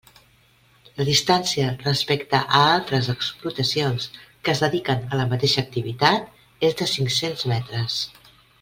[1.01, 6.89] La distància respecte a altres explotacions que es dediquen a la mateixa activitat és de
[6.97, 8.01] cinc-cents metres.